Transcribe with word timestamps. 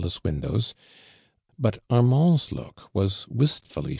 s 0.09 0.23
windows, 0.23 0.73
but 1.59 1.77
Armands 1.89 2.51
look 2.51 2.89
was 2.91 3.27
wistfully 3.27 3.89
h. 3.89 3.89